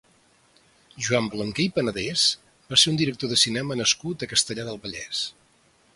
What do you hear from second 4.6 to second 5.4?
del Vallès.